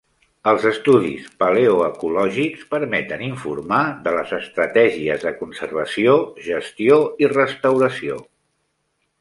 Els 0.51 0.63
estudis 0.67 1.27
paleoecològics 1.41 2.63
permeten 2.71 3.21
informar 3.27 3.83
de 4.07 4.15
les 4.17 4.33
estratègies 4.39 5.27
de 5.29 5.35
conservació, 5.43 6.19
gestió 6.51 7.01
i 7.27 7.31
restauració. 7.39 8.19